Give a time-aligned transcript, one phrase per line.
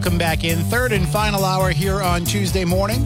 [0.00, 3.04] Welcome back in third and final hour here on Tuesday morning.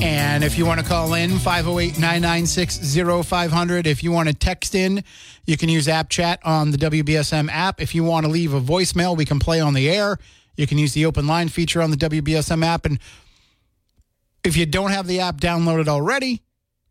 [0.00, 3.86] And if you want to call in, 508 996 0500.
[3.86, 5.04] If you want to text in,
[5.44, 7.82] you can use app chat on the WBSM app.
[7.82, 10.16] If you want to leave a voicemail, we can play on the air.
[10.56, 12.86] You can use the open line feature on the WBSM app.
[12.86, 12.98] And
[14.42, 16.40] if you don't have the app downloaded already,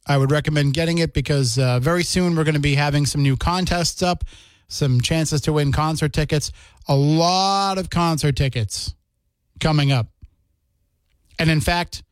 [0.06, 3.24] I would recommend getting it because uh, very soon we're going to be having some
[3.24, 4.24] new contests up,
[4.68, 6.52] some chances to win concert tickets,
[6.88, 8.94] a lot of concert tickets
[9.60, 10.08] coming up.
[11.40, 12.04] And in fact,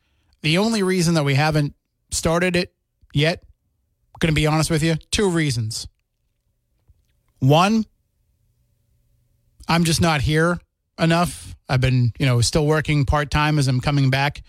[0.42, 1.76] the only reason that we haven't
[2.12, 2.74] started it
[3.14, 5.88] yet, I'm going to be honest with you, two reasons.
[7.40, 7.86] One,
[9.68, 10.60] I'm just not here
[11.00, 11.56] enough.
[11.70, 14.44] I've been, you know, still working part time as I'm coming back.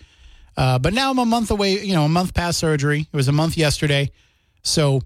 [0.57, 3.09] Uh, but now I'm a month away, you know, a month past surgery.
[3.13, 4.11] It was a month yesterday.
[4.63, 5.01] So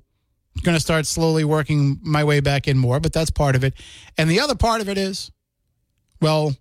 [0.63, 3.75] going to start slowly working my way back in more, but that's part of it.
[4.17, 5.31] And the other part of it is,
[6.21, 6.55] well,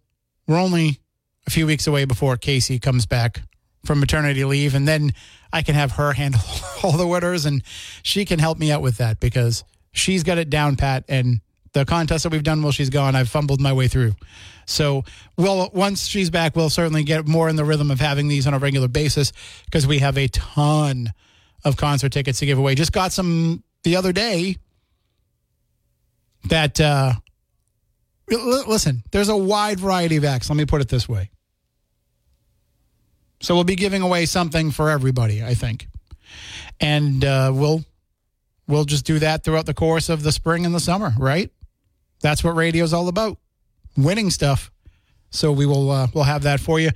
[0.48, 1.00] we're only
[1.48, 3.42] a few weeks away before Casey comes back
[3.86, 5.14] from maternity leave, and then
[5.52, 6.42] I can have her handle
[6.84, 7.64] all the winners, and
[8.04, 9.64] she can help me out with that because
[9.94, 11.06] she's got it down pat.
[11.08, 11.42] And
[11.74, 14.14] the contest that we've done while she's gone, I've fumbled my way through.
[14.66, 15.04] So,
[15.38, 18.54] well, once she's back, we'll certainly get more in the rhythm of having these on
[18.54, 19.32] a regular basis
[19.66, 21.14] because we have a ton
[21.64, 22.76] of concert tickets to give away.
[22.76, 24.58] Just got some the other day
[26.50, 27.14] that uh
[28.30, 31.30] listen there's a wide variety of acts let me put it this way
[33.40, 35.88] so we'll be giving away something for everybody i think
[36.80, 37.84] and uh we'll
[38.68, 41.52] we'll just do that throughout the course of the spring and the summer right
[42.22, 43.38] that's what radio's all about
[43.96, 44.72] winning stuff
[45.30, 46.90] so we will uh, we'll have that for you,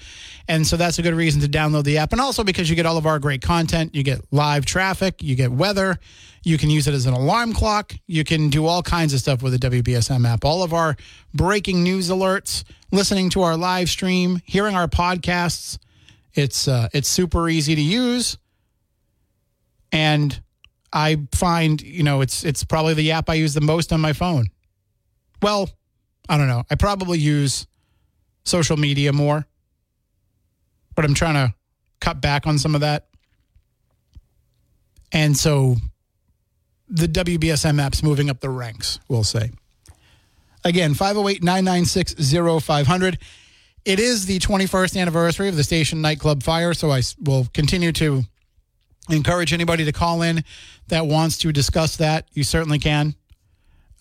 [0.48, 2.86] and so that's a good reason to download the app, and also because you get
[2.86, 3.94] all of our great content.
[3.94, 6.00] You get live traffic, you get weather,
[6.44, 9.44] you can use it as an alarm clock, you can do all kinds of stuff
[9.44, 10.46] with the WBSM app.
[10.46, 10.96] All of our
[11.34, 15.78] breaking news alerts, listening to our live stream, hearing our podcasts.
[16.34, 18.38] It's uh, it's super easy to use,
[19.92, 20.40] and
[20.94, 24.14] I find you know it's it's probably the app I use the most on my
[24.14, 24.48] phone.
[25.42, 25.70] Well,
[26.30, 26.64] I don't know.
[26.70, 27.68] I probably use
[28.44, 29.46] social media more,
[30.96, 31.54] but I'm trying to
[32.00, 33.08] cut back on some of that.
[35.12, 35.76] And so
[36.88, 39.52] the WBSM app's moving up the ranks, we'll say.
[40.64, 42.16] Again, 508 996
[42.64, 43.18] 0500.
[43.84, 48.24] It is the 21st anniversary of the station nightclub fire, so I will continue to
[49.10, 50.44] encourage anybody to call in
[50.90, 52.28] that wants to discuss that.
[52.34, 53.16] You certainly can.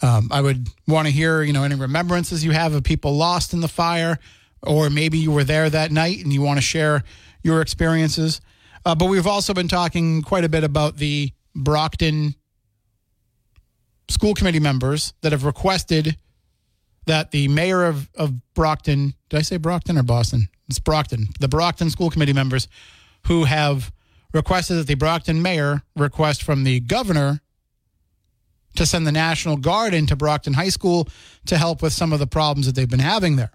[0.03, 3.55] Um, I would want to hear, you know, any remembrances you have of people lost
[3.55, 4.19] in the fire,
[4.63, 7.03] or maybe you were there that night and you want to share
[7.43, 8.41] your experiences.
[8.85, 12.35] Uh, but we've also been talking quite a bit about the Brockton
[14.09, 16.17] school committee members that have requested
[17.11, 20.49] that the mayor of, of Brockton, did I say Brockton or Boston?
[20.69, 21.27] It's Brockton.
[21.41, 22.69] The Brockton school committee members
[23.27, 23.93] who have
[24.33, 27.41] requested that the Brockton mayor request from the governor
[28.77, 31.09] to send the National Guard into Brockton High School
[31.47, 33.51] to help with some of the problems that they've been having there.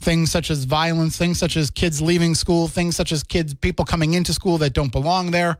[0.00, 3.84] things such as violence, things such as kids leaving school, things such as kids, people
[3.84, 5.58] coming into school that don't belong there.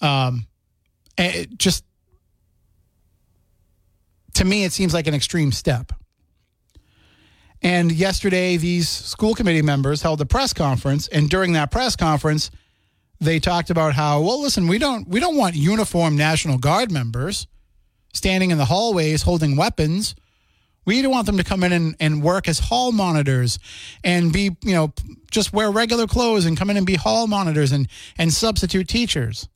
[0.00, 0.46] Um,
[1.16, 1.84] it just,
[4.42, 5.92] to me, it seems like an extreme step.
[7.62, 12.50] And yesterday, these school committee members held a press conference, and during that press conference,
[13.20, 17.46] they talked about how, well, listen, we don't we don't want uniformed National Guard members
[18.12, 20.16] standing in the hallways holding weapons.
[20.84, 23.60] We don't want them to come in and, and work as hall monitors
[24.02, 24.92] and be, you know,
[25.30, 27.86] just wear regular clothes and come in and be hall monitors and,
[28.18, 29.48] and substitute teachers.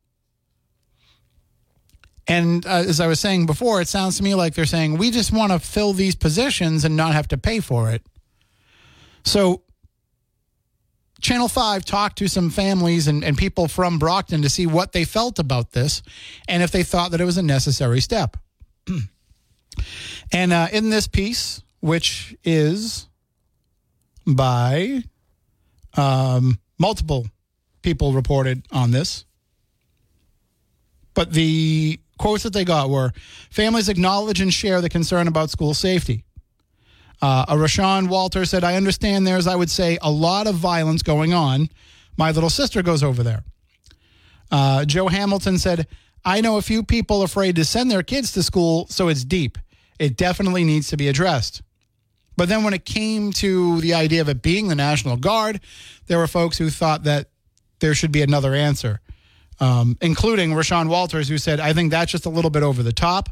[2.28, 5.10] And uh, as I was saying before, it sounds to me like they're saying we
[5.10, 8.02] just want to fill these positions and not have to pay for it.
[9.24, 9.62] So,
[11.20, 15.04] Channel 5 talked to some families and, and people from Brockton to see what they
[15.04, 16.02] felt about this
[16.46, 18.36] and if they thought that it was a necessary step.
[20.32, 23.08] and uh, in this piece, which is
[24.26, 25.02] by
[25.96, 27.26] um, multiple
[27.82, 29.24] people reported on this,
[31.14, 33.12] but the quotes that they got were
[33.50, 36.24] families acknowledge and share the concern about school safety.
[37.22, 41.02] Uh, a Rashawn Walter said, I understand there's, I would say, a lot of violence
[41.02, 41.68] going on.
[42.16, 43.42] My little sister goes over there.
[44.50, 45.86] Uh, Joe Hamilton said,
[46.24, 49.58] I know a few people afraid to send their kids to school, so it's deep.
[49.98, 51.62] It definitely needs to be addressed.
[52.36, 55.60] But then when it came to the idea of it being the National Guard,
[56.06, 57.30] there were folks who thought that
[57.80, 59.00] there should be another answer
[59.60, 62.92] um, including Rashawn Walters, who said, I think that's just a little bit over the
[62.92, 63.28] top.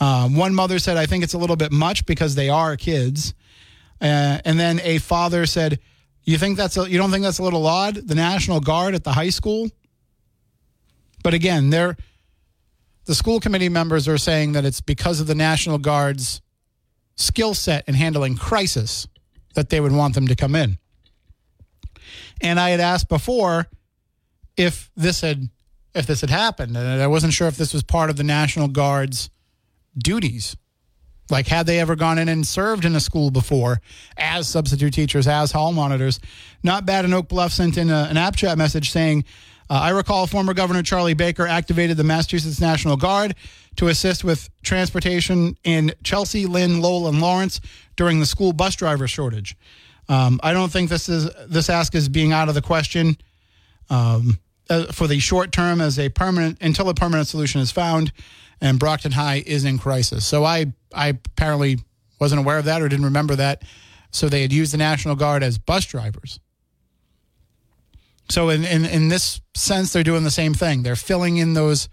[0.00, 3.34] Um, one mother said, I think it's a little bit much because they are kids.
[4.00, 5.78] Uh, and then a father said,
[6.24, 7.94] you think that's a, you don't think that's a little odd?
[7.94, 9.68] The National Guard at the high school?
[11.22, 11.96] But again, they're,
[13.04, 16.40] the school committee members are saying that it's because of the National Guard's
[17.16, 19.06] skill set in handling crisis
[19.54, 20.78] that they would want them to come in.
[22.40, 23.66] And I had asked before,
[24.56, 25.48] if this had
[25.94, 26.76] if this had happened.
[26.76, 29.30] And I wasn't sure if this was part of the National Guard's
[29.96, 30.56] duties.
[31.30, 33.80] Like, had they ever gone in and served in a school before
[34.16, 36.20] as substitute teachers, as hall monitors?
[36.62, 37.04] Not bad.
[37.04, 39.24] And Oak Bluff sent in a, an app chat message saying,
[39.70, 43.34] uh, I recall former Governor Charlie Baker activated the Massachusetts National Guard
[43.76, 47.60] to assist with transportation in Chelsea, Lynn, Lowell, and Lawrence
[47.96, 49.56] during the school bus driver shortage.
[50.08, 53.16] Um, I don't think this is this ask is being out of the question
[53.88, 54.38] um,
[54.70, 58.12] uh, for the short term as a permanent until a permanent solution is found
[58.60, 60.24] and Brockton High is in crisis.
[60.24, 61.78] So I I apparently
[62.20, 63.62] wasn't aware of that or didn't remember that.
[64.12, 66.38] So they had used the National Guard as bus drivers.
[68.30, 70.82] So in, in, in this sense, they're doing the same thing.
[70.82, 71.88] They're filling in those.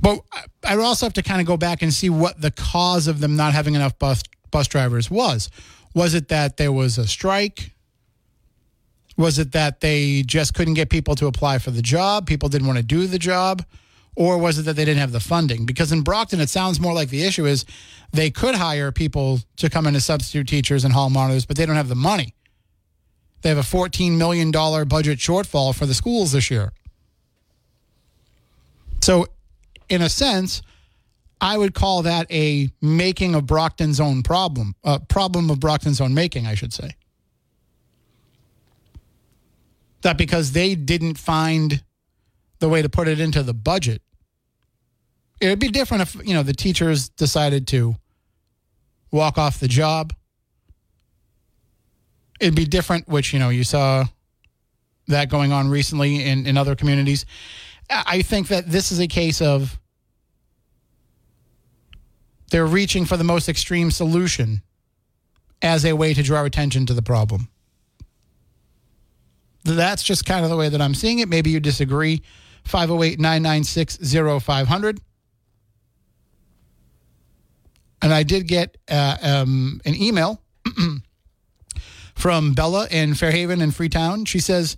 [0.00, 0.20] But
[0.66, 3.20] I would also have to kind of go back and see what the cause of
[3.20, 5.48] them not having enough bus bus drivers was.
[5.94, 7.72] Was it that there was a strike?
[9.16, 12.26] Was it that they just couldn't get people to apply for the job?
[12.26, 13.64] People didn't want to do the job?
[14.14, 15.64] Or was it that they didn't have the funding?
[15.64, 17.64] Because in Brockton, it sounds more like the issue is
[18.12, 21.64] they could hire people to come in as substitute teachers and hall monitors, but they
[21.64, 22.34] don't have the money.
[23.40, 26.72] They have a $14 million budget shortfall for the schools this year.
[29.00, 29.26] So,
[29.88, 30.62] in a sense,
[31.40, 36.14] I would call that a making of Brockton's own problem, a problem of Brockton's own
[36.14, 36.94] making, I should say.
[40.02, 41.82] That because they didn't find
[42.58, 44.02] the way to put it into the budget.
[45.40, 47.96] It would be different if, you know, the teachers decided to
[49.10, 50.12] walk off the job.
[52.40, 54.04] It'd be different, which, you know, you saw
[55.08, 57.26] that going on recently in, in other communities.
[57.90, 59.78] I think that this is a case of
[62.50, 64.62] they're reaching for the most extreme solution
[65.60, 67.48] as a way to draw attention to the problem
[69.64, 71.28] that's just kind of the way that I'm seeing it.
[71.28, 72.22] Maybe you disagree.
[72.64, 73.98] 508 996
[74.42, 75.00] 0500.
[78.02, 80.42] And I did get uh, um, an email
[82.14, 84.24] from Bella in Fairhaven and Freetown.
[84.24, 84.76] She says,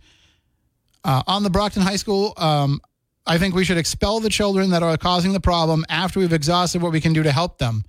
[1.05, 2.81] uh, on the Brockton High School, um,
[3.26, 6.83] I think we should expel the children that are causing the problem after we've exhausted
[6.83, 7.85] what we can do to help them,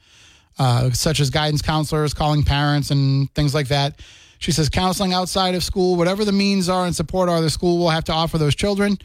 [0.57, 3.99] uh, such as guidance counselors, calling parents, and things like that.
[4.39, 7.77] She says counseling outside of school, whatever the means are and support are, the school
[7.77, 8.97] will have to offer those children.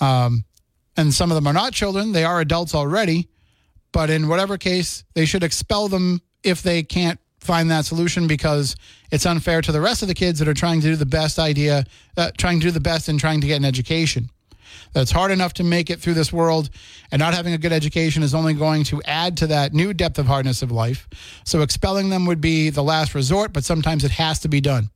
[0.00, 0.44] Um,
[0.96, 3.28] and some of them are not children, they are adults already.
[3.92, 8.74] But in whatever case, they should expel them if they can't find that solution because
[9.10, 11.38] it's unfair to the rest of the kids that are trying to do the best
[11.38, 11.84] idea,
[12.16, 14.30] uh, trying to do the best and trying to get an education.
[14.92, 16.70] That it's hard enough to make it through this world,
[17.10, 20.18] and not having a good education is only going to add to that new depth
[20.18, 21.08] of hardness of life.
[21.44, 24.90] So expelling them would be the last resort, but sometimes it has to be done.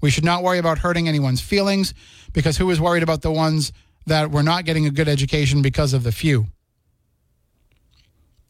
[0.00, 1.94] We should not worry about hurting anyone's feelings
[2.32, 3.72] because who is worried about the ones
[4.06, 6.46] that were not getting a good education because of the few?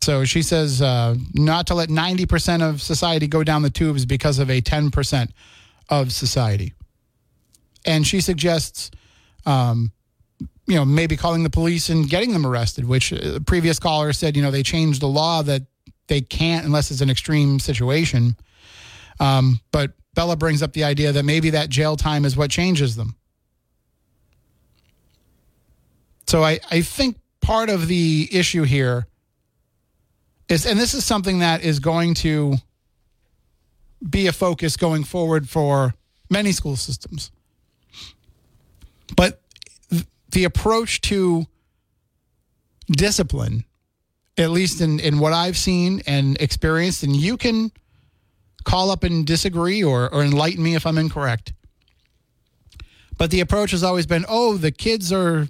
[0.01, 4.39] So she says uh, not to let 90% of society go down the tubes because
[4.39, 5.31] of a 10%
[5.89, 6.73] of society.
[7.85, 8.91] And she suggests,
[9.45, 9.93] um,
[10.69, 14.13] you know, maybe calling the police and getting them arrested, which a uh, previous caller
[14.13, 15.63] said, you know, they changed the law that
[16.09, 18.37] they can't unless it's an extreme situation.
[19.19, 22.97] Um, but Bella brings up the idea that maybe that jail time is what changes
[22.97, 23.17] them.
[26.27, 29.07] So I, I think part of the issue here
[30.51, 32.57] is, and this is something that is going to
[34.07, 35.95] be a focus going forward for
[36.29, 37.31] many school systems.
[39.17, 39.41] But
[40.31, 41.47] the approach to
[42.91, 43.65] discipline,
[44.37, 47.73] at least in, in what I've seen and experienced, and you can
[48.65, 51.53] call up and disagree or, or enlighten me if I'm incorrect.
[53.17, 55.49] But the approach has always been oh, the kids are,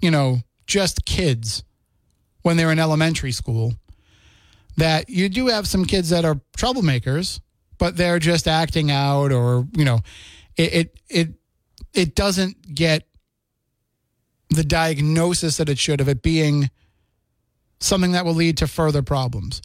[0.00, 1.62] you know, just kids
[2.42, 3.74] when they're in elementary school.
[4.78, 7.40] That you do have some kids that are troublemakers,
[7.78, 10.00] but they're just acting out or, you know,
[10.56, 11.28] it, it, it,
[11.92, 13.06] it doesn't get
[14.54, 16.70] the diagnosis that it should of it being
[17.80, 19.62] something that will lead to further problems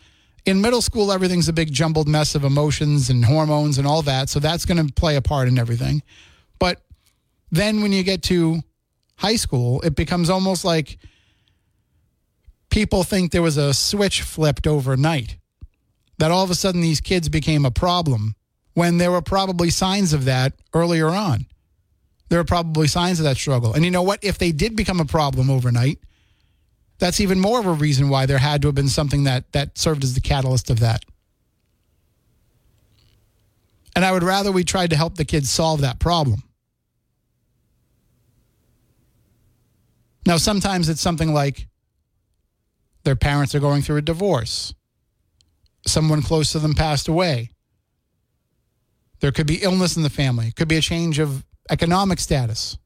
[0.48, 4.30] in middle school, everything's a big jumbled mess of emotions and hormones and all that.
[4.30, 6.02] So that's going to play a part in everything.
[6.58, 6.82] But
[7.52, 8.62] then when you get to
[9.18, 11.00] high school, it becomes almost like
[12.70, 15.36] people think there was a switch flipped overnight,
[16.18, 18.34] that all of a sudden these kids became a problem
[18.74, 21.46] when there were probably signs of that earlier on.
[22.30, 23.74] There are probably signs of that struggle.
[23.74, 24.24] And you know what?
[24.24, 26.00] If they did become a problem overnight,
[27.00, 29.78] that's even more of a reason why there had to have been something that that
[29.78, 31.06] served as the catalyst of that.
[33.96, 36.44] And I would rather we tried to help the kids solve that problem.
[40.28, 41.68] Now, sometimes it's something like
[43.06, 44.74] their parents are going through a divorce,
[45.88, 47.52] someone close to them passed away.
[49.22, 52.78] There could be illness in the family, it could be a change of economic status,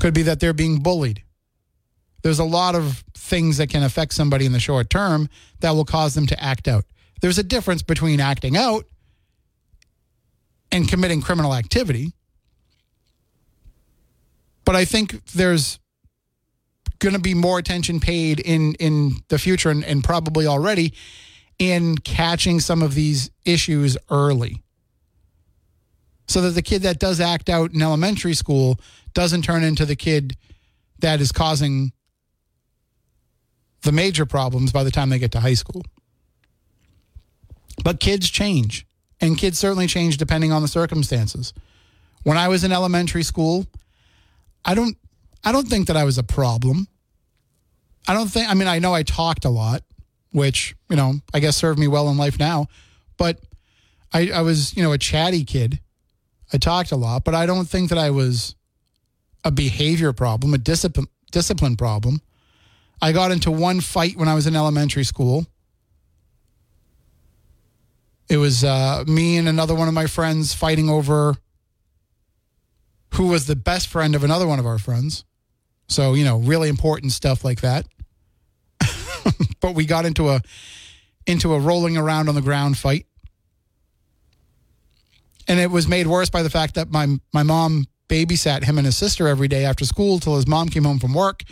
[0.00, 1.22] could be that they're being bullied
[2.22, 5.28] there's a lot of things that can affect somebody in the short term
[5.60, 6.84] that will cause them to act out.
[7.20, 8.84] There's a difference between acting out
[10.70, 12.12] and committing criminal activity.
[14.64, 15.78] But I think there's
[16.98, 20.92] going to be more attention paid in in the future and, and probably already
[21.58, 24.62] in catching some of these issues early
[26.28, 28.78] so that the kid that does act out in elementary school
[29.14, 30.36] doesn't turn into the kid
[31.00, 31.92] that is causing
[33.82, 35.82] the major problems by the time they get to high school.
[37.82, 38.86] But kids change,
[39.20, 41.52] and kids certainly change depending on the circumstances.
[42.24, 43.66] When I was in elementary school,
[44.64, 44.96] I don't
[45.44, 46.88] I don't think that I was a problem.
[48.06, 49.82] I don't think I mean I know I talked a lot,
[50.32, 52.66] which, you know, I guess served me well in life now,
[53.16, 53.38] but
[54.12, 55.80] I, I was, you know, a chatty kid.
[56.52, 58.54] I talked a lot, but I don't think that I was
[59.44, 62.20] a behavior problem, a discipline discipline problem.
[63.00, 65.46] I got into one fight when I was in elementary school.
[68.28, 71.36] It was uh, me and another one of my friends fighting over
[73.14, 75.24] who was the best friend of another one of our friends.
[75.88, 77.86] So, you know, really important stuff like that.
[79.60, 80.42] but we got into a
[81.26, 83.06] into a rolling around on the ground fight.
[85.48, 88.86] And it was made worse by the fact that my my mom babysat him and
[88.86, 91.42] his sister every day after school till his mom came home from work.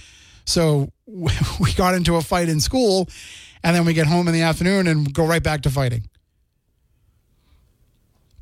[0.44, 3.08] So we got into a fight in school,
[3.62, 6.08] and then we get home in the afternoon and go right back to fighting.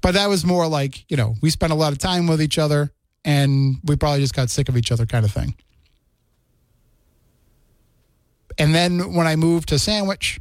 [0.04, 2.58] But that was more like, you know, we spent a lot of time with each
[2.58, 2.92] other
[3.24, 5.54] and we probably just got sick of each other kind of thing.
[8.58, 10.38] And then when I moved to Sandwich,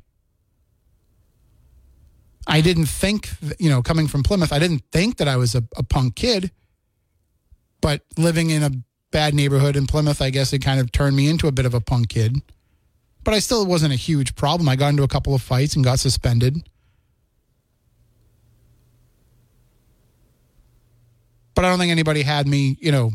[2.46, 5.64] I didn't think, you know, coming from Plymouth, I didn't think that I was a,
[5.78, 6.52] a punk kid.
[7.82, 8.72] But living in a
[9.12, 11.74] bad neighborhood in Plymouth, I guess it kind of turned me into a bit of
[11.74, 12.42] a punk kid.
[13.24, 14.68] But I still wasn't a huge problem.
[14.68, 16.68] I got into a couple of fights and got suspended.
[21.56, 23.12] But I don't think anybody had me, you know,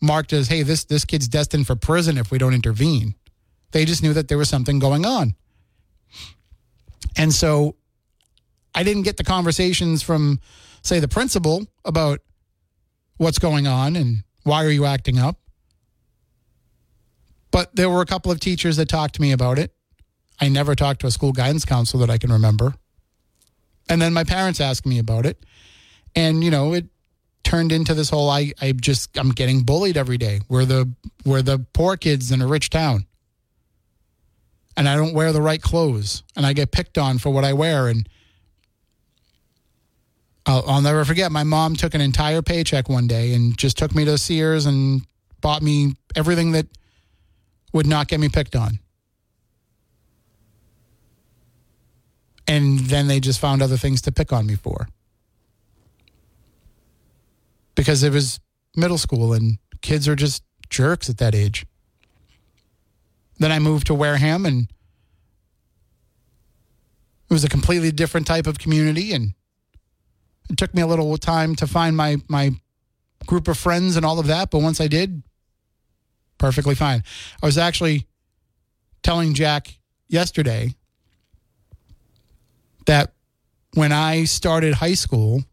[0.00, 3.14] marked as, hey, this this kid's destined for prison if we don't intervene.
[3.72, 5.34] They just knew that there was something going on.
[7.16, 7.76] And so
[8.78, 10.38] I didn't get the conversations from,
[10.82, 12.20] say, the principal about
[13.16, 15.36] what's going on and Why are you acting up?
[17.50, 19.74] But there were a couple of teachers that talked to me about it.
[20.40, 22.74] I never talked to a school guidance counselor that I can remember.
[23.88, 25.44] And then my parents asked me about it.
[26.14, 26.86] And, you know, it
[27.42, 30.40] turned into this whole I, I just I'm getting bullied every day.
[30.48, 30.94] We're the
[31.24, 33.06] we're the poor kids in a rich town.
[34.76, 36.22] And I don't wear the right clothes.
[36.36, 37.88] And I get picked on for what I wear.
[37.88, 38.08] And
[40.48, 43.94] I'll, I'll never forget my mom took an entire paycheck one day and just took
[43.94, 45.02] me to Sears and
[45.42, 46.66] bought me everything that
[47.74, 48.78] would not get me picked on.
[52.48, 54.88] And then they just found other things to pick on me for.
[57.74, 58.40] Because it was
[58.74, 61.66] middle school and kids are just jerks at that age.
[63.38, 64.62] Then I moved to Wareham and
[67.28, 69.34] it was a completely different type of community and
[70.48, 72.52] it took me a little time to find my my
[73.26, 75.22] group of friends and all of that, but once I did,
[76.38, 77.02] perfectly fine.
[77.42, 78.06] I was actually
[79.02, 79.78] telling Jack
[80.08, 80.74] yesterday
[82.86, 83.12] that
[83.74, 85.44] when I started high school,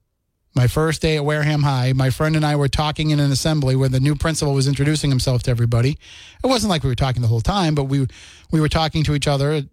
[0.56, 3.75] my first day at Wareham High, my friend and I were talking in an assembly
[3.75, 5.98] where the new principal was introducing himself to everybody.
[6.44, 8.08] It wasn't like we were talking the whole time, but we
[8.52, 9.64] we were talking to each other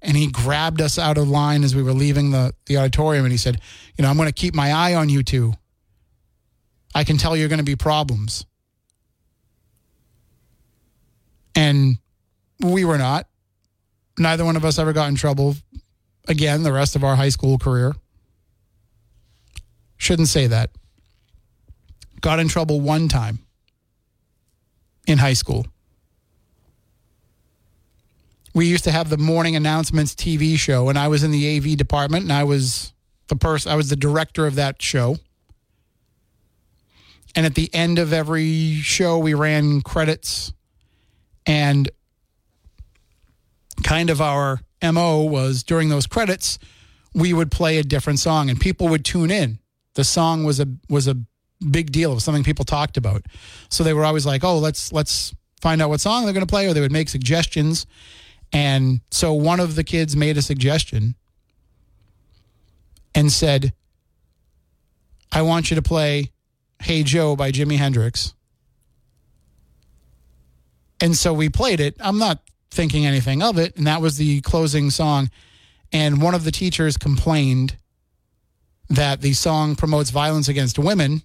[0.00, 3.32] and he grabbed us out of line as we were leaving the, the auditorium and
[3.32, 3.60] he said,
[3.96, 5.54] You know, I'm going to keep my eye on you two.
[6.94, 8.46] I can tell you're going to be problems.
[11.54, 11.98] And
[12.60, 13.26] we were not.
[14.18, 15.56] Neither one of us ever got in trouble
[16.26, 17.94] again the rest of our high school career.
[19.96, 20.70] Shouldn't say that.
[22.20, 23.40] Got in trouble one time
[25.06, 25.66] in high school
[28.58, 31.76] we used to have the morning announcements TV show, and I was in the AV
[31.76, 32.92] department, and I was
[33.28, 35.16] the person, I was the director of that show.
[37.36, 40.52] And at the end of every show, we ran credits,
[41.46, 41.88] and
[43.84, 46.58] kind of our MO was during those credits,
[47.14, 49.60] we would play a different song, and people would tune in.
[49.94, 51.16] The song was a was a
[51.70, 52.10] big deal.
[52.10, 53.24] It was something people talked about.
[53.68, 56.50] So they were always like, "Oh, let's let's find out what song they're going to
[56.50, 57.86] play," or they would make suggestions.
[58.52, 61.14] And so one of the kids made a suggestion
[63.14, 63.72] and said,
[65.30, 66.32] I want you to play
[66.80, 68.34] Hey Joe by Jimi Hendrix.
[71.00, 71.96] And so we played it.
[72.00, 73.76] I'm not thinking anything of it.
[73.76, 75.30] And that was the closing song.
[75.92, 77.76] And one of the teachers complained
[78.88, 81.22] that the song promotes violence against women.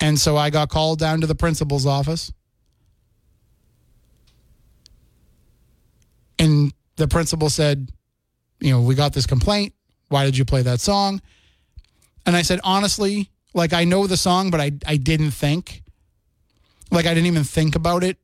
[0.00, 2.32] And so I got called down to the principal's office.
[6.40, 7.92] And the principal said,
[8.60, 9.74] you know, we got this complaint.
[10.08, 11.20] Why did you play that song?
[12.24, 15.82] And I said, honestly, like I know the song, but I, I didn't think.
[16.90, 18.16] Like I didn't even think about it.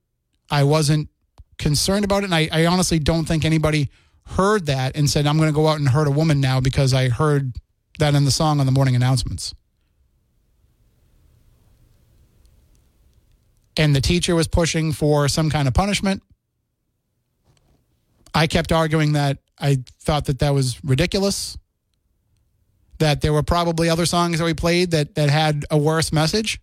[0.51, 1.11] I wasn't
[1.59, 2.27] concerned about it.
[2.27, 3.91] And I, I honestly don't think anybody
[4.29, 6.95] heard that and said, I'm going to go out and hurt a woman now because
[6.95, 7.53] I heard
[7.99, 9.55] that in the song on the morning announcements.
[13.77, 16.23] And the teacher was pushing for some kind of punishment.
[18.37, 21.57] I kept arguing that I thought that that was ridiculous.
[22.99, 26.61] That there were probably other songs that we played that that had a worse message,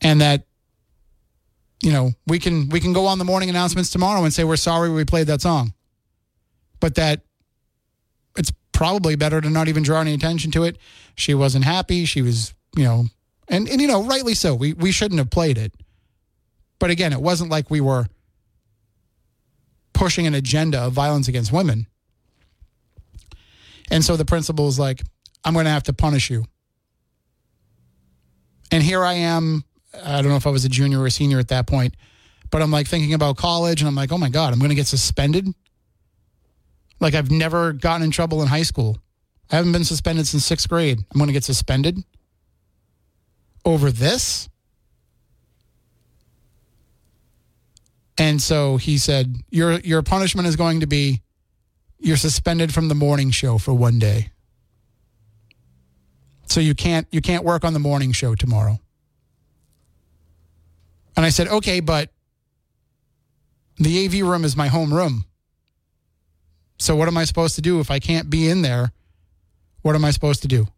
[0.00, 0.46] and that
[1.82, 4.56] you know we can we can go on the morning announcements tomorrow and say we're
[4.56, 5.74] sorry we played that song,
[6.78, 7.22] but that
[8.36, 10.78] it's probably better to not even draw any attention to it.
[11.16, 12.04] She wasn't happy.
[12.04, 13.06] She was you know,
[13.48, 14.54] and and you know rightly so.
[14.54, 15.74] We we shouldn't have played it,
[16.78, 18.06] but again, it wasn't like we were
[19.94, 21.86] pushing an agenda of violence against women.
[23.90, 25.02] And so the principal is like,
[25.44, 26.44] I'm going to have to punish you.
[28.70, 29.64] And here I am.
[30.04, 31.94] I don't know if I was a junior or a senior at that point,
[32.50, 34.74] but I'm like thinking about college and I'm like, oh my God, I'm going to
[34.74, 35.46] get suspended.
[36.98, 38.98] Like I've never gotten in trouble in high school.
[39.50, 40.98] I haven't been suspended since sixth grade.
[40.98, 42.02] I'm going to get suspended
[43.64, 44.48] over this.
[48.16, 51.22] And so he said, "Your your punishment is going to be
[51.98, 54.30] you're suspended from the morning show for one day.
[56.46, 58.80] So you can't you can't work on the morning show tomorrow."
[61.16, 62.12] And I said, "Okay, but
[63.76, 65.24] the AV room is my home room.
[66.78, 68.92] So what am I supposed to do if I can't be in there?
[69.82, 70.68] What am I supposed to do?"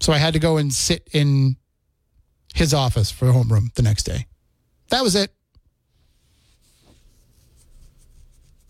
[0.00, 1.56] So I had to go and sit in
[2.54, 4.26] his office for homeroom the next day.
[4.90, 5.32] That was it.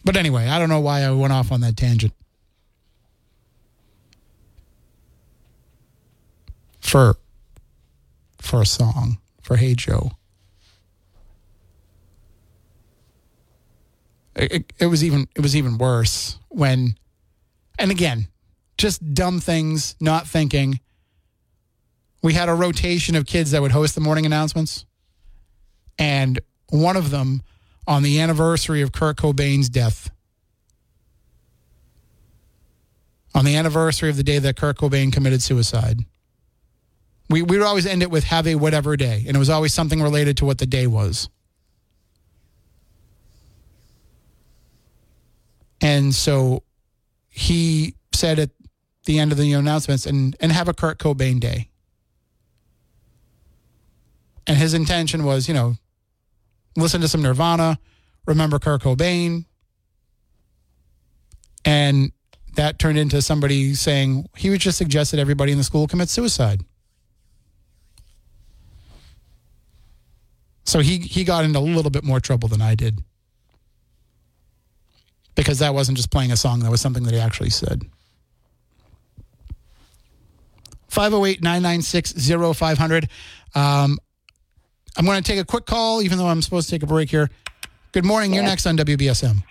[0.04, 2.12] But anyway, I don't know why I went off on that tangent.
[6.90, 7.16] for
[8.38, 10.10] for a song for Hey Joe.
[14.34, 16.96] It, it, it was even it was even worse when,
[17.78, 18.26] and again,
[18.76, 20.80] just dumb things, not thinking.
[22.22, 24.84] We had a rotation of kids that would host the morning announcements,
[26.00, 27.42] and one of them
[27.86, 30.10] on the anniversary of Kurt Cobain's death.
[33.34, 36.00] On the anniversary of the day that Kurt Cobain committed suicide.
[37.28, 39.72] We, we would always end it with have a whatever day, and it was always
[39.72, 41.28] something related to what the day was.
[45.80, 46.64] And so
[47.28, 48.50] he said at
[49.04, 51.68] the end of the announcements, and, and have a Kurt Cobain day.
[54.46, 55.76] And his intention was, you know,
[56.80, 57.78] listen to some Nirvana,
[58.26, 59.44] remember Kurt Cobain.
[61.64, 62.12] And
[62.56, 66.08] that turned into somebody saying he would just suggest that everybody in the school commit
[66.08, 66.62] suicide.
[70.64, 73.02] So he he got into a little bit more trouble than I did.
[75.34, 77.82] Because that wasn't just playing a song, that was something that he actually said.
[80.88, 82.12] 508 996
[82.58, 83.08] 0500.
[83.54, 83.98] Um,
[84.96, 87.10] I'm going to take a quick call, even though I'm supposed to take a break
[87.10, 87.30] here.
[87.92, 88.32] Good morning.
[88.34, 89.42] You're next on WBSM.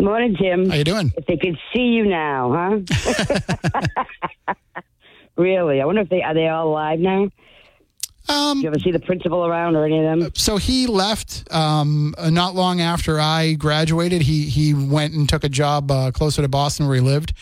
[0.00, 0.70] Morning, Jim.
[0.70, 1.12] How you doing?
[1.16, 4.04] If they could see you now, huh?
[5.36, 5.80] really?
[5.80, 7.30] I wonder if they are they all alive now.
[8.28, 10.30] Um, Do you ever see the principal around or any of them?
[10.34, 14.22] so he left um, not long after I graduated.
[14.22, 17.32] He he went and took a job uh, closer to Boston where he lived.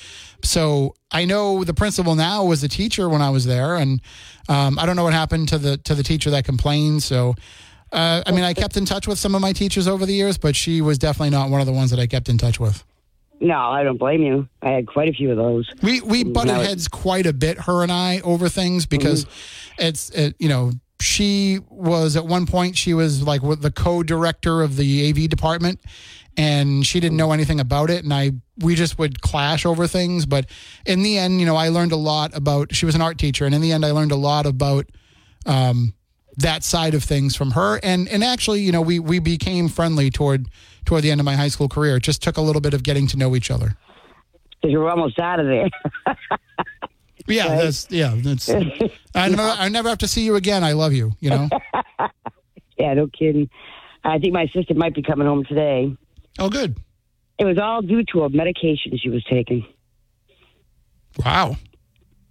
[0.42, 4.01] So I know the principal now was a teacher when I was there, and
[4.48, 7.03] um, I don't know what happened to the to the teacher that complained.
[7.03, 7.35] So.
[7.90, 10.37] Uh, I mean, I kept in touch with some of my teachers over the years,
[10.37, 12.85] but she was definitely not one of the ones that I kept in touch with.
[13.40, 14.46] No, I don't blame you.
[14.61, 15.70] I had quite a few of those.
[15.83, 19.24] We we butted heads quite a bit, her and I, over things because
[19.79, 24.76] it's it, you know she was at one point she was like the co-director of
[24.76, 25.80] the AV department,
[26.37, 30.26] and she didn't know anything about it, and I we just would clash over things.
[30.26, 30.46] But
[30.84, 32.74] in the end, you know, I learned a lot about.
[32.74, 34.87] She was an art teacher, and in the end, I learned a lot about.
[35.46, 35.94] Um,
[36.37, 40.08] that side of things from her and and actually you know we we became friendly
[40.08, 40.46] toward
[40.84, 42.84] toward the end of my high school career it just took a little bit of
[42.84, 43.74] getting to know each other
[44.61, 45.68] Because you were almost out of there.
[47.28, 48.14] Yeah, that's yeah.
[48.16, 50.64] That's I never I never have to see you again.
[50.64, 51.12] I love you.
[51.20, 51.48] You know.
[52.78, 53.48] yeah, no kidding.
[54.04, 55.94] I think my sister might be coming home today.
[56.38, 56.78] Oh, good.
[57.38, 59.66] It was all due to a medication she was taking.
[61.24, 61.56] Wow.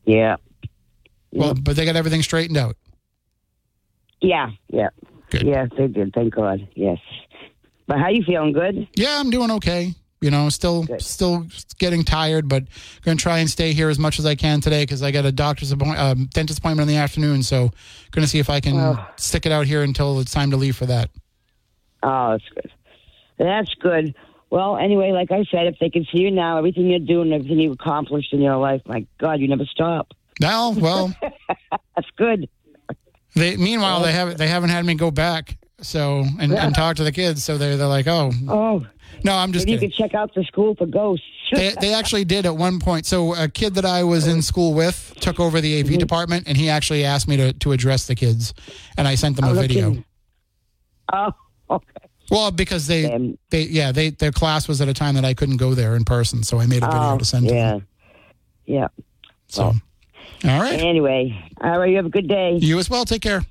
[0.05, 0.37] Yeah.
[1.31, 2.77] Well, but they got everything straightened out.
[4.21, 4.89] Yeah, yeah.
[5.29, 5.43] Good.
[5.43, 6.13] Yes, they did.
[6.13, 6.67] Thank God.
[6.73, 6.97] Yes.
[7.85, 8.53] But how you feeling?
[8.53, 8.87] Good?
[8.95, 9.93] Yeah, I'm doing okay.
[10.19, 11.01] You know, still Good.
[11.03, 11.45] still
[11.77, 12.63] getting tired, but
[13.03, 15.25] going to try and stay here as much as I can today because I got
[15.25, 17.43] a doctor's appointment, um, dentist appointment in the afternoon.
[17.43, 17.69] So,
[18.11, 19.05] going to see if I can Oh.
[19.17, 21.11] stick it out here until it's time to leave for that.
[22.01, 22.71] Oh, that's good.
[23.37, 24.15] That's good.
[24.49, 27.59] Well, anyway, like I said, if they can see you now, everything you're doing, everything
[27.59, 30.13] you've accomplished in your life, my God, you never stop.
[30.39, 31.13] Now, well,
[31.95, 32.47] That's good.
[33.35, 35.57] they meanwhile they haven't they haven't had me go back.
[35.81, 37.43] So and, and talk to the kids.
[37.43, 38.85] So they're they're like, oh Oh,
[39.23, 41.25] no, I'm just you could check out the school for ghosts.
[41.51, 43.05] they, they actually did at one point.
[43.05, 46.57] So a kid that I was in school with took over the AV department, and
[46.57, 48.53] he actually asked me to, to address the kids,
[48.97, 49.89] and I sent them Oh, a video.
[49.89, 50.05] kidding.
[51.13, 51.31] oh,
[51.69, 51.85] okay.
[52.29, 55.33] Well, because they Um, they yeah they their class was at a time that I
[55.33, 57.71] couldn't go there in person, so I made a video Oh, to send to yeah.
[57.71, 57.87] them.
[58.65, 58.87] Yeah.
[59.47, 59.73] So, all
[60.43, 62.57] right, Anyway, all right, you have a good day.
[62.61, 63.05] you as well.
[63.05, 63.45] Take care.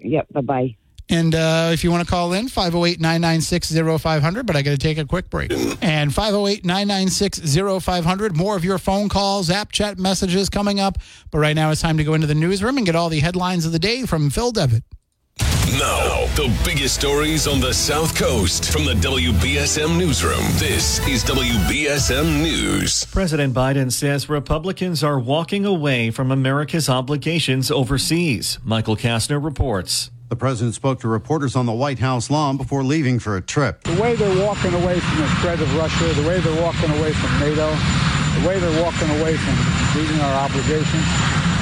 [0.00, 0.76] Yep, bye bye.
[1.08, 4.78] And uh, if you want to call in, 508 996 0500, but I got to
[4.78, 5.52] take a quick break.
[5.80, 10.98] And 508 996 0500, more of your phone calls, app chat messages coming up.
[11.30, 13.66] But right now it's time to go into the newsroom and get all the headlines
[13.66, 14.82] of the day from Phil Devitt.
[15.78, 20.42] Now, the biggest stories on the South Coast from the WBSM Newsroom.
[20.54, 23.04] This is WBSM News.
[23.06, 28.58] President Biden says Republicans are walking away from America's obligations overseas.
[28.64, 30.10] Michael Kastner reports.
[30.28, 33.84] The president spoke to reporters on the White House lawn before leaving for a trip.
[33.84, 37.12] The way they're walking away from the threat of Russia, the way they're walking away
[37.12, 37.70] from NATO,
[38.40, 39.54] the way they're walking away from
[39.94, 41.06] meeting our obligations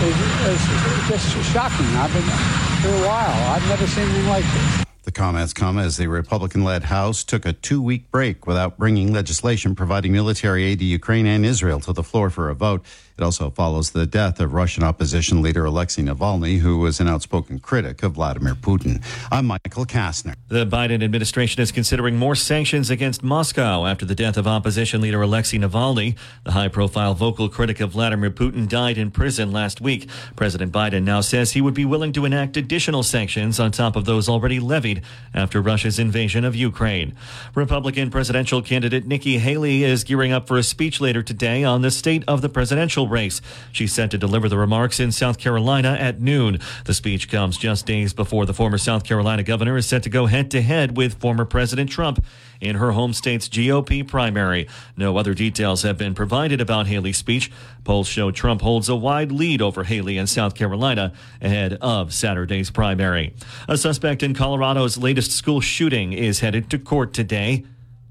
[0.01, 0.17] is,
[0.49, 1.85] is just shocking.
[1.97, 3.53] I've been here a while.
[3.53, 4.85] I've never seen anything like this.
[5.03, 9.13] The comments come as the Republican led House took a two week break without bringing
[9.13, 12.83] legislation providing military aid to Ukraine and Israel to the floor for a vote.
[13.17, 17.61] It also follows the death of Russian opposition leader Alexei Navalny, who was an outspoken
[17.61, 19.05] critic of Vladimir Putin.
[19.31, 20.35] I'm Michael Kastner.
[20.49, 25.23] The Biden administration is considering more sanctions against Moscow after the death of opposition leader
[25.23, 26.17] Alexei Navalny.
[26.43, 30.09] The high profile vocal critic of Vladimir Putin died in prison last week.
[30.35, 34.07] President Biden now says he would be willing to enact additional sanctions on top of
[34.07, 37.15] those already levied after Russia's invasion of Ukraine.
[37.55, 41.93] Republican presidential candidate Nikki Haley is gearing up for a speech later today on the
[41.93, 43.41] state of the presidential race.
[43.73, 46.59] She's set to deliver the remarks in South Carolina at noon.
[46.85, 50.27] The speech comes just days before the former South Carolina governor is set to go
[50.27, 52.25] head to head with former President Trump
[52.61, 54.67] in her home state's GOP primary.
[54.97, 57.51] No other details have been provided about Haley's speech.
[57.85, 61.13] Polls show Trump holds a wide lead over Haley in South Carolina
[61.43, 63.35] ahead of Saturday's primary.
[63.69, 67.65] A suspect in Colorado's latest school shooting is headed to court today.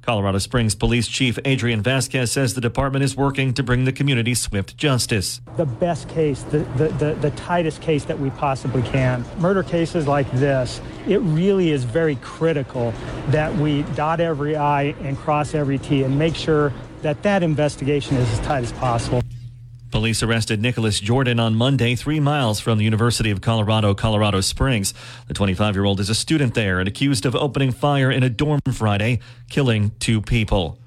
[0.03, 4.33] Colorado Springs Police Chief Adrian Vasquez says the department is working to bring the community
[4.33, 5.39] swift justice.
[5.55, 9.23] The best case, the, the, the, the, tightest case that we possibly can.
[9.39, 12.93] Murder cases like this, it really is very critical
[13.29, 18.17] that we dot every I and cross every T and make sure that that investigation
[18.17, 19.21] is as tight as possible.
[20.03, 24.93] Police arrested Nicholas Jordan on Monday, three miles from the University of Colorado, Colorado Springs.
[25.29, 28.29] The 25 year old is a student there and accused of opening fire in a
[28.29, 30.77] dorm Friday, killing two people.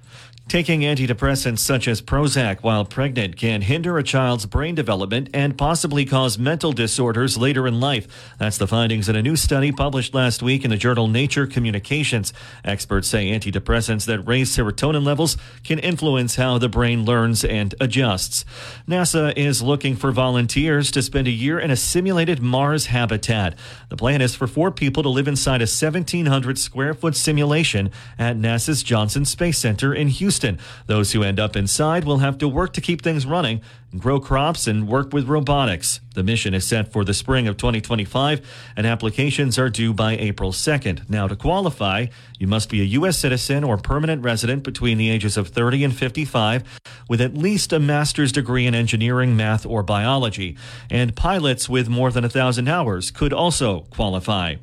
[0.49, 6.05] Taking antidepressants such as Prozac while pregnant can hinder a child's brain development and possibly
[6.05, 8.07] cause mental disorders later in life.
[8.39, 12.33] That's the findings in a new study published last week in the journal Nature Communications.
[12.65, 18.45] Experts say antidepressants that raise serotonin levels can influence how the brain learns and adjusts.
[18.87, 23.59] NASA is looking for volunteers to spend a year in a simulated Mars habitat.
[23.89, 28.37] The plan is for four people to live inside a 1,700 square foot simulation at
[28.37, 30.36] NASA's Johnson Space Center in Houston.
[30.37, 30.59] Houston.
[30.87, 33.62] Those who end up inside will have to work to keep things running,
[33.96, 36.01] grow crops, and work with robotics.
[36.14, 38.46] The mission is set for the spring of 2025,
[38.77, 41.09] and applications are due by April 2nd.
[41.09, 43.16] Now, to qualify, you must be a U.S.
[43.16, 46.64] citizen or permanent resident between the ages of 30 and 55
[47.09, 50.59] with at least a master's degree in engineering, math, or biology.
[50.90, 54.57] And pilots with more than a thousand hours could also qualify.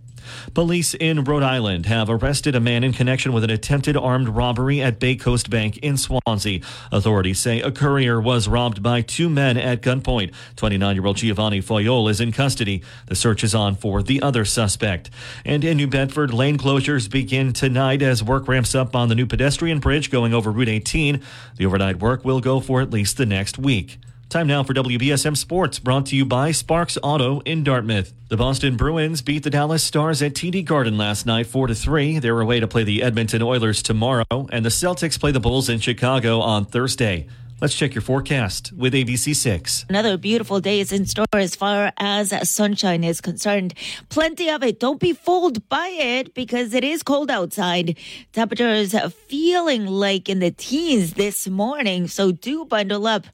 [0.54, 4.82] Police in Rhode Island have arrested a man in connection with an attempted armed robbery
[4.82, 6.62] at Bay Coast Bank in Swansea.
[6.92, 10.34] Authorities say a courier was robbed by two men at gunpoint.
[10.56, 12.84] 29 year old Giovanni Foyol is in custody.
[13.08, 15.10] The search is on for the other suspect.
[15.46, 19.26] And in New Bedford, lane closures begin tonight as work ramps up on the new
[19.26, 21.22] pedestrian bridge going over Route 18.
[21.58, 24.00] The overnight work will go for at least the next week.
[24.34, 28.14] Time now for WBSM Sports, brought to you by Sparks Auto in Dartmouth.
[28.30, 32.18] The Boston Bruins beat the Dallas Stars at TD Garden last night 4 to 3.
[32.18, 35.80] They're away to play the Edmonton Oilers tomorrow, and the Celtics play the Bulls in
[35.80, 37.28] Chicago on Thursday.
[37.62, 39.88] Let's check your forecast with ABC6.
[39.88, 43.74] Another beautiful day is in store as far as sunshine is concerned.
[44.10, 44.82] Plenty of it.
[44.82, 47.98] Don't be fooled by it because it is cold outside.
[48.34, 48.94] Temperatures
[49.28, 53.28] feeling like in the teens this morning, so do bundle up.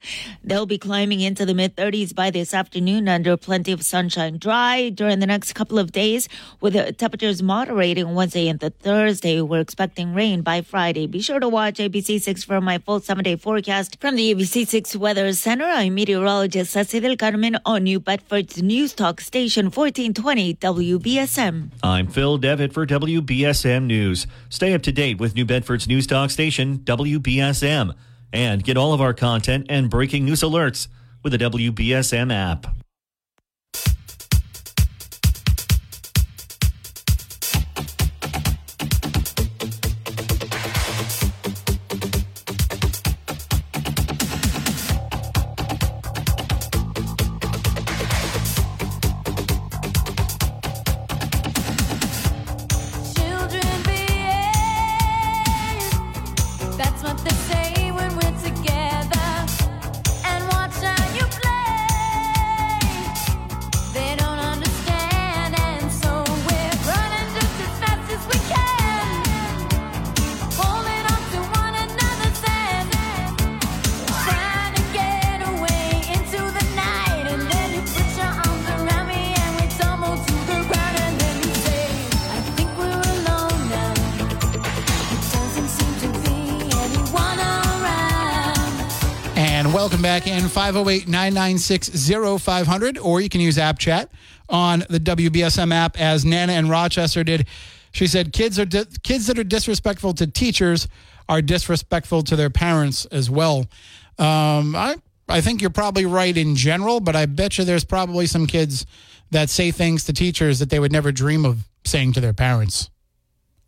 [0.44, 4.38] They'll be climbing into the mid 30s by this afternoon under plenty of sunshine.
[4.38, 6.30] Dry during the next couple of days
[6.62, 9.42] with temperatures moderating Wednesday the Thursday.
[9.42, 11.08] We're expecting rain by Friday.
[11.08, 15.32] Be sure to watch ABC6 for my full seven day forecast from the ABC6 Weather
[15.34, 21.70] Center, I'm meteorologist Ceci del Carmen on New Bedford's News Talk Station 1420 WBSM.
[21.84, 24.26] I'm Phil Devitt for WBSM News.
[24.50, 27.94] Stay up to date with New Bedford's News Talk Station WBSM
[28.34, 30.88] and get all of our content and breaking news alerts
[31.22, 32.66] with the WBSM app.
[90.20, 92.10] Back in 508 996
[92.42, 94.12] 0500, or you can use app chat
[94.50, 97.48] on the WBSM app as Nana in Rochester did.
[97.92, 100.90] She said kids are di- kids that are disrespectful to teachers
[101.30, 103.60] are disrespectful to their parents as well.
[104.18, 104.98] Um, I
[105.30, 108.86] I think you're probably right in general, but I bet you there's probably some kids
[109.32, 112.90] that say things to teachers that they would never dream of saying to their parents.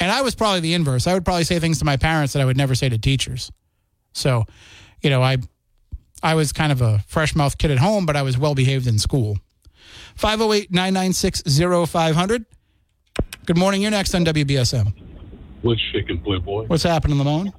[0.01, 1.07] And I was probably the inverse.
[1.07, 3.51] I would probably say things to my parents that I would never say to teachers.
[4.13, 4.45] So,
[5.01, 5.37] you know, I
[6.23, 8.87] I was kind of a fresh mouth kid at home, but I was well behaved
[8.87, 9.37] in school.
[10.15, 11.43] 508 996
[11.89, 12.45] 0500.
[13.45, 13.81] Good morning.
[13.81, 14.93] You're next on WBSM.
[15.61, 16.65] What's shaking, Playboy?
[16.67, 17.53] What's happening, Lamone?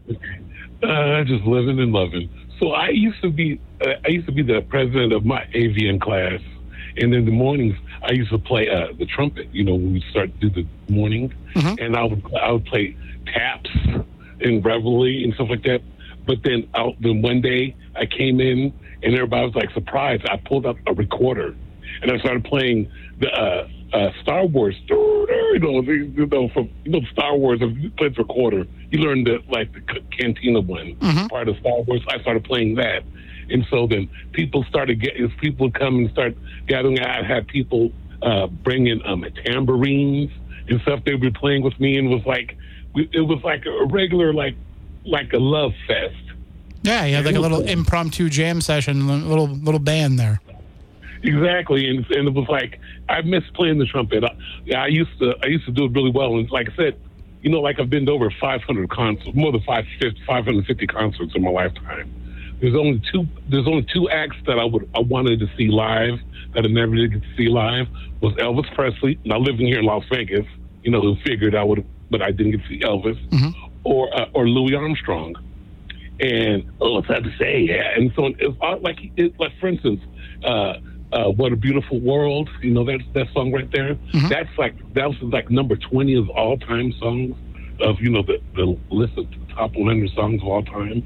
[0.82, 2.28] Uh, just living and loving.
[2.58, 6.00] So I used to be, uh, I used to be the president of my AVN
[6.00, 6.40] class,
[6.96, 9.48] and in the mornings I used to play uh, the trumpet.
[9.52, 11.32] You know, when we start to do the morning,
[11.80, 12.96] and I would I would play
[13.26, 13.70] taps
[14.40, 15.82] and reveille and stuff like that.
[16.26, 20.24] But then out then one day I came in and everybody was like surprised.
[20.28, 21.54] I pulled up a recorder
[22.00, 24.76] and I started playing the uh, uh, Star Wars.
[24.88, 27.58] You know, you know from you know Star Wars.
[27.60, 30.96] If you played the recorder, you learned the like the Cantina one
[31.28, 32.02] part of Star Wars.
[32.08, 33.02] I started playing that,
[33.50, 36.34] and so then people started getting people would come and start
[36.66, 37.00] gathering.
[37.00, 40.30] I had people uh, bringing um, tambourines
[40.68, 41.00] and stuff.
[41.04, 42.56] They were playing with me, and it was like
[42.94, 44.56] it was like a regular like
[45.04, 46.16] like a love fest.
[46.82, 50.40] Yeah, you had like a little impromptu jam session, a little little band there.
[51.22, 54.24] Exactly, and, and it was like I miss playing the trumpet.
[54.24, 57.00] I, I used to I used to do it really well, and like I said,
[57.42, 61.42] you know, like I've been to over 500 concerts, more than 550, 550 concerts in
[61.42, 62.12] my lifetime.
[62.60, 63.26] There's only two.
[63.48, 66.18] There's only two acts that I would I wanted to see live
[66.54, 67.88] that I never did get to see live
[68.20, 69.18] was Elvis Presley.
[69.24, 70.46] Now living here in Las Vegas,
[70.82, 73.71] you know, who figured I would, but I didn't get to see Elvis, mm-hmm.
[73.84, 75.34] Or uh, or Louis Armstrong.
[76.20, 77.94] And oh, it's sad to say, yeah.
[77.96, 78.98] And so it's all- like,
[79.38, 80.00] like for instance,
[80.44, 80.74] uh,
[81.12, 83.96] uh, "What a Beautiful World," you know that that song right there.
[84.28, 87.34] That's like that was like number twenty of all time songs
[87.80, 91.02] of you know the the list of the top one hundred songs of all time.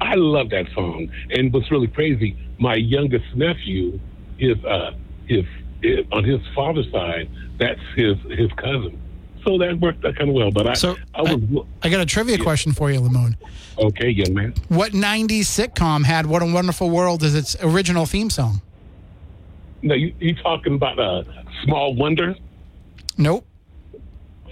[0.00, 1.08] I love that song.
[1.30, 3.98] And what's really crazy, my youngest nephew
[4.38, 4.92] is uh
[5.26, 5.44] his,
[5.82, 7.28] is on his father's side.
[7.58, 8.98] That's his his cousin.
[9.44, 10.50] So that worked out kind of well.
[10.50, 13.36] But I So, I was I got a trivia question for you, Lamone.
[13.78, 14.54] okay, young man.
[14.68, 18.60] What 90s sitcom had What a Wonderful World as its original theme song?
[19.82, 21.24] No, you, you talking about uh,
[21.64, 22.34] Small Wonder?
[23.16, 23.46] Nope.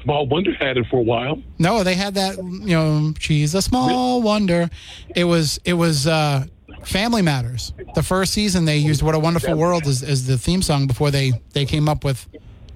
[0.03, 1.43] Small Wonder had it for a while.
[1.59, 4.71] No, they had that, you know, she's a small wonder.
[5.15, 6.47] It was it was uh
[6.85, 7.73] Family Matters.
[7.95, 11.11] The first season they used What a Wonderful World as, as the theme song before
[11.11, 12.27] they they came up with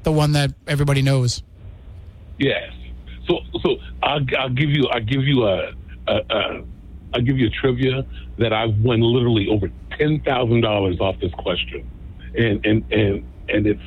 [0.03, 1.43] the one that everybody knows.
[2.43, 2.73] Yes.
[3.29, 5.73] So so I'll, I'll give you I'll give you a,
[6.09, 6.65] a, a
[7.15, 8.05] I'll give you a trivia
[8.39, 11.89] that I've won literally over ten thousand dollars off this question,
[12.37, 13.83] and and and and it's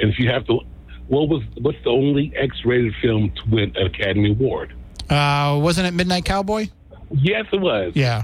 [0.00, 0.60] and if you have to,
[1.08, 4.72] what was what's the only X-rated film to win an Academy Award?
[5.10, 6.68] Uh wasn't it Midnight Cowboy?
[7.10, 7.92] Yes, it was.
[7.94, 8.22] Yeah.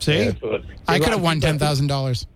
[0.00, 0.24] See?
[0.24, 2.26] Yeah, so- I could have won $10,000.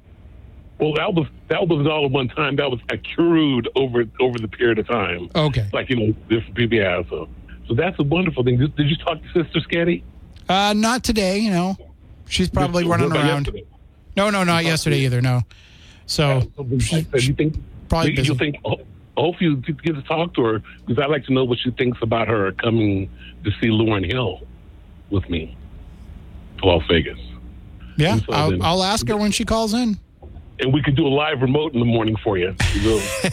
[0.82, 2.56] Well, that was that was all at one time.
[2.56, 5.30] That was accrued over over the period of time.
[5.34, 5.68] Okay.
[5.72, 6.76] Like you know, different people.
[6.78, 7.28] Yeah, so
[7.68, 8.58] so that's a wonderful thing.
[8.58, 10.02] Did, did you talk to Sister Scatty?
[10.48, 11.76] Uh not today, you know.
[12.28, 13.46] She's probably What running about around.
[13.46, 13.64] yesterday?
[14.16, 15.42] No, no, not yesterday either, no.
[16.06, 16.80] So you
[17.34, 17.56] think
[17.88, 18.80] Probably you, you think ho-
[19.16, 21.98] hopefully you get to talk to her because I'd like to know what she thinks
[22.02, 23.08] about her coming
[23.44, 24.40] to see Lauryn Hill
[25.10, 25.56] with me
[26.58, 27.18] to Las Vegas,
[27.96, 29.98] yeah, so I'll, then- I'll ask her when she calls in.
[30.58, 32.54] And we could do a live remote in the morning for you.
[32.72, 33.00] You know?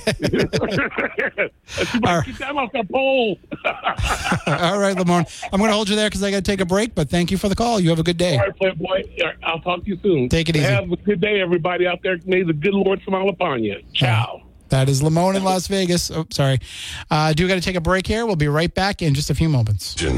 [2.24, 3.40] Get down off that pole.
[3.66, 5.26] All right, Lamorne.
[5.52, 7.32] I'm going to hold you there because I got to take a break, but thank
[7.32, 7.80] you for the call.
[7.80, 8.38] You have a good day.
[8.38, 9.04] All right, Playboy.
[9.22, 10.30] All right, I'll talk to you soon.
[10.30, 10.66] Take it easy.
[10.66, 12.18] Have a good day, everybody out there.
[12.26, 13.82] May the good Lord smile upon you.
[13.94, 14.42] Ciao.
[14.70, 16.12] That is Lamone in Las Vegas.
[16.12, 16.60] Oh, sorry.
[17.10, 18.26] Uh, do we got to take a break here.
[18.26, 20.02] We'll be right back in just a few moments.
[20.02, 20.14] We've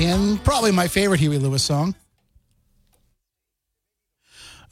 [0.00, 0.38] in.
[0.38, 1.94] Probably my favorite Huey Lewis song.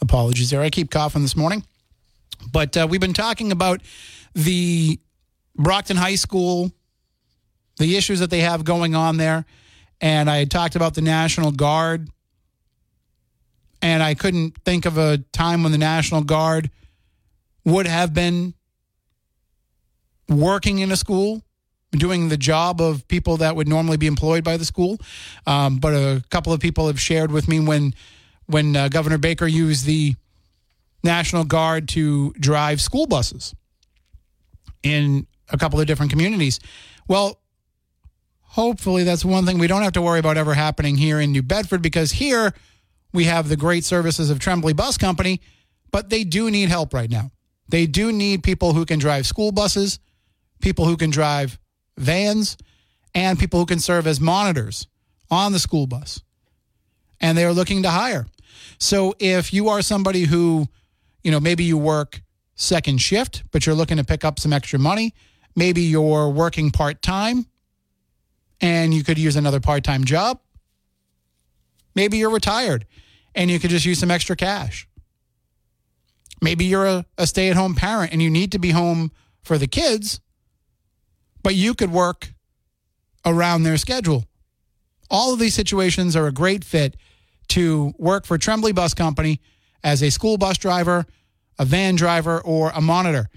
[0.01, 0.63] Apologies there.
[0.63, 1.65] I keep coughing this morning.
[2.53, 3.81] But uh, we've been talking about
[4.35, 4.99] the
[5.57, 6.73] Brockton High School,
[7.79, 9.45] the issues that they have going on there.
[10.01, 12.09] And I talked about the National Guard.
[13.83, 16.71] And I couldn't think of a time when the National Guard
[17.65, 18.55] would have been
[20.29, 21.43] working in a school,
[21.93, 24.99] doing the job of people that would normally be employed by the school.
[25.47, 27.95] Um, but a couple of people have shared with me when
[28.47, 30.15] when uh, Governor Baker used the
[31.03, 33.55] National Guard to drive school buses
[34.83, 36.61] in a couple of different communities.
[37.07, 37.41] Well,
[38.41, 41.43] hopefully that's one thing we don't have to worry about ever happening here in New
[41.43, 42.55] Bedford because here
[43.13, 45.41] we have the great services of Tremblay Bus Company,
[45.91, 47.31] but they do need help right now.
[47.69, 49.99] They do need people who can drive school buses,
[50.61, 51.59] people who can drive
[51.99, 52.57] vans,
[53.15, 54.87] and people who can serve as monitors
[55.31, 56.23] on the school bus.
[57.21, 58.27] And they are looking to hire.
[58.79, 60.69] So if you are somebody who,
[61.23, 62.23] you know, maybe you work
[62.55, 65.15] second shift, but you're looking to pick up some extra money,
[65.57, 67.47] maybe you're working part time
[68.61, 70.41] and you could use another part time job.
[71.95, 72.87] Maybe you're retired
[73.35, 74.89] and you could just use some extra cash.
[76.41, 79.11] Maybe you're a, a stay at home parent and you need to be home
[79.43, 80.21] for the kids,
[81.43, 82.33] but you could work
[83.25, 84.25] around their schedule.
[85.11, 86.97] All of these situations are a great fit
[87.49, 89.41] to work for Tremblay Bus Company
[89.83, 91.07] as a school bus driver,
[91.59, 93.29] a van driver, or a monitor.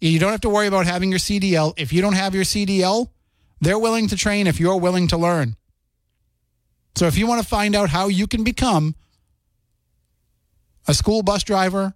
[0.00, 1.72] You don't have to worry about having your CDL.
[1.76, 3.08] If you don't have your CDL,
[3.60, 5.56] they're willing to train if you're willing to learn.
[6.96, 8.94] So if you want to find out how you can become
[10.86, 11.94] a school bus driver,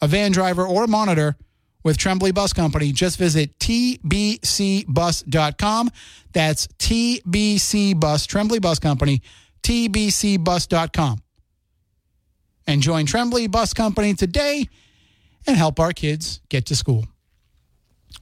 [0.00, 1.36] a van driver, or a monitor
[1.82, 4.40] with Tremblay Bus Company, just visit tbcbus.com.
[6.32, 9.22] That's TBC Bus, Tremblay Bus Company,
[9.62, 11.22] tbcbus.com.
[12.66, 14.68] And join Tremblay Bus Company today
[15.46, 17.04] and help our kids get to school.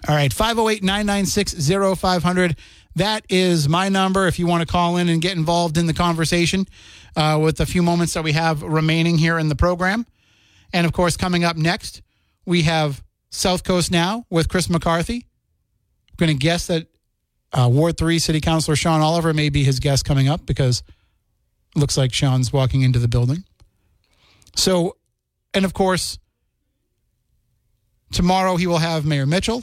[0.08, 2.56] All right, 508 996 0500.
[2.96, 5.94] That is my number if you want to call in and get involved in the
[5.94, 6.66] conversation
[7.16, 10.06] uh, with the few moments that we have remaining here in the program.
[10.72, 12.02] And of course, coming up next,
[12.46, 15.26] we have South Coast Now with Chris McCarthy.
[16.10, 16.86] I'm going to guess that
[17.52, 20.82] uh, Ward 3 City Councilor Sean Oliver may be his guest coming up because
[21.74, 23.44] looks like Sean's walking into the building.
[24.56, 24.96] So,
[25.54, 26.18] and of course,
[28.12, 29.62] tomorrow he will have Mayor Mitchell.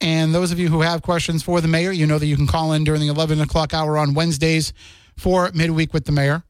[0.00, 2.46] And those of you who have questions for the mayor, you know that you can
[2.46, 4.72] call in during the 11 o'clock hour on Wednesdays
[5.16, 6.44] for midweek with the mayor.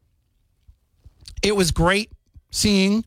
[1.42, 2.12] It was great
[2.50, 3.04] seeing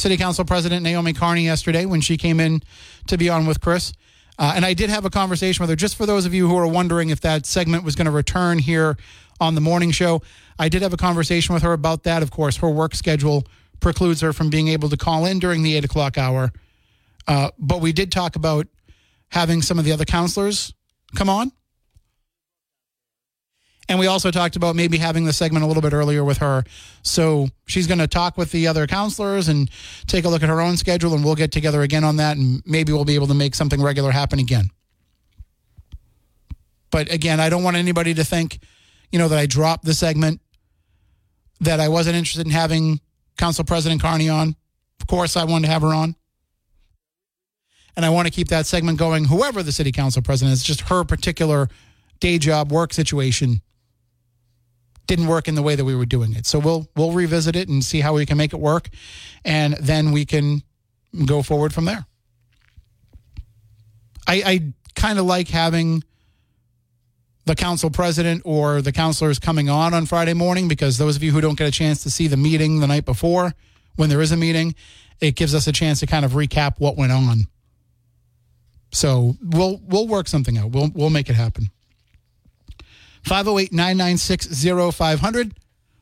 [0.00, 2.62] City Council President Naomi Carney yesterday when she came in
[3.06, 3.92] to be on with Chris.
[4.38, 6.56] Uh, and I did have a conversation with her, just for those of you who
[6.56, 8.96] are wondering if that segment was going to return here
[9.40, 10.22] on the morning show.
[10.58, 12.22] I did have a conversation with her about that.
[12.22, 13.46] Of course, her work schedule
[13.80, 16.50] precludes her from being able to call in during the eight o'clock hour.
[17.28, 18.66] Uh, but we did talk about
[19.28, 20.72] having some of the other councilors
[21.14, 21.52] come on.
[23.88, 26.62] And we also talked about maybe having the segment a little bit earlier with her.
[27.02, 29.68] So she's going to talk with the other councilors and
[30.06, 32.62] take a look at her own schedule, and we'll get together again on that, and
[32.64, 34.70] maybe we'll be able to make something regular happen again.
[36.90, 38.60] But again, I don't want anybody to think,
[39.10, 40.40] you know, that I dropped the segment,
[41.60, 43.00] that I wasn't interested in having
[43.38, 44.54] Council President Carney on.
[45.00, 46.14] Of course, I wanted to have her on
[47.96, 49.26] and I want to keep that segment going.
[49.26, 51.68] Whoever the city council president is, just her particular
[52.18, 53.60] day job work situation
[55.06, 56.46] didn't work in the way that we were doing it.
[56.46, 58.88] So we'll we'll revisit it and see how we can make it work,
[59.44, 60.62] and then we can
[61.26, 62.06] go forward from there.
[64.26, 66.04] I, I kind of like having
[67.46, 71.32] the council president or the councilors coming on on Friday morning because those of you
[71.32, 73.54] who don't get a chance to see the meeting the night before,
[73.96, 74.74] when there is a meeting,
[75.20, 77.48] it gives us a chance to kind of recap what went on.
[78.92, 80.70] So we'll we'll work something out.
[80.70, 81.70] We'll we'll make it happen.
[83.24, 85.52] 508-996-0500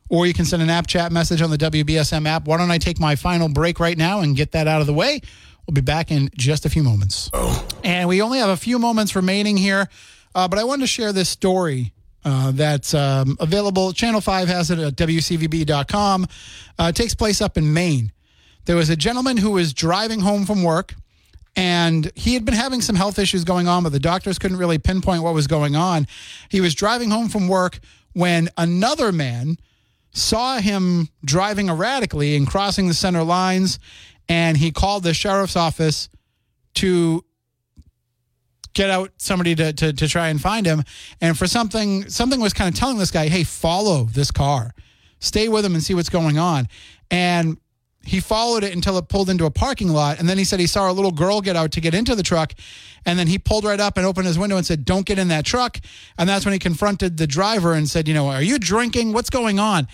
[0.09, 2.45] or you can send an app chat message on the WBSM app.
[2.45, 4.93] Why don't I take my final break right now and get that out of the
[4.93, 5.21] way?
[5.67, 7.29] We'll be back in just a few moments.
[7.31, 7.65] Oh.
[7.83, 9.87] And we only have a few moments remaining here,
[10.33, 11.93] uh, but I wanted to share this story
[12.25, 13.93] uh, that's um, available.
[13.93, 16.27] Channel 5 has it at WCVB.com.
[16.77, 18.11] Uh, it takes place up in Maine.
[18.65, 20.95] There was a gentleman who was driving home from work
[21.59, 24.77] and he had been having some health issues going on, but the doctors couldn't really
[24.77, 26.07] pinpoint what was going on.
[26.47, 27.79] He was driving home from work
[28.13, 29.57] when another man
[30.11, 33.77] saw him driving erratically and crossing the center lines,
[34.29, 36.07] and he called the sheriff's office
[36.75, 37.25] to
[38.73, 40.83] get out somebody to, to to try and find him.
[41.19, 44.73] And for something, something was kind of telling this guy, "Hey, follow this car,
[45.19, 46.69] stay with him and see what's going on."
[47.11, 47.57] And
[48.09, 50.67] he followed it until it pulled into a parking lot, and then he said he
[50.67, 52.53] saw a little girl get out to get into the truck,
[53.05, 55.27] and then he pulled right up and opened his window and said, "Don't get in
[55.29, 55.79] that truck."
[56.17, 59.13] And that's when he confronted the driver and said, "You know, are you drinking?
[59.13, 59.87] What's going on?"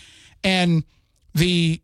[0.43, 0.83] And
[1.33, 1.81] the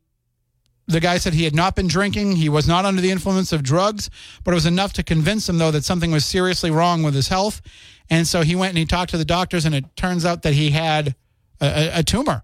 [0.87, 2.35] the guy said he had not been drinking.
[2.35, 4.09] He was not under the influence of drugs,
[4.43, 7.27] but it was enough to convince him, though, that something was seriously wrong with his
[7.29, 7.61] health.
[8.09, 10.53] And so he went and he talked to the doctors, and it turns out that
[10.53, 11.15] he had
[11.61, 12.43] a, a, tumor.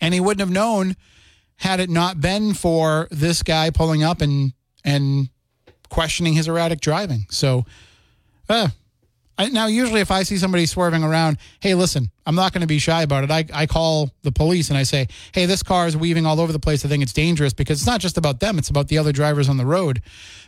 [0.00, 0.96] And he wouldn't have known
[1.60, 4.52] had it not been for this guy pulling up and
[4.82, 5.28] and
[5.90, 7.26] questioning his erratic driving.
[7.28, 7.66] So,
[8.48, 8.68] uh,
[9.36, 12.66] I, now usually if I see somebody swerving around, hey, listen, I'm not going to
[12.66, 13.30] be shy about it.
[13.30, 16.52] I, I call the police and I say, hey, this car is weaving all over
[16.52, 16.84] the place.
[16.84, 19.48] I think it's dangerous because it's not just about them; it's about the other drivers
[19.48, 20.00] on the road.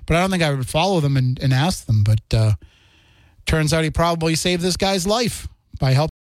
[0.06, 2.04] But I don't think I would follow them and, and ask them.
[2.04, 2.52] But uh,
[3.44, 5.46] turns out he probably saved this guy's life
[5.78, 6.21] by helping.